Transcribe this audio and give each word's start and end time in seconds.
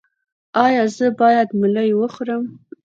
ایا 0.65 0.83
زه 0.97 1.07
باید 1.19 1.49
ملی 1.59 1.91
وخورم؟ 1.99 2.43